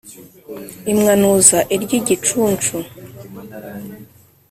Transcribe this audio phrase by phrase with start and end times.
[0.91, 2.75] imwanuza iry' igicuncu,